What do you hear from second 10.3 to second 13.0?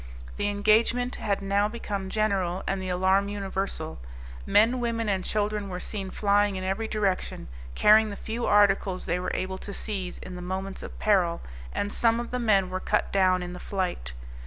the moments of peril, and some of the men were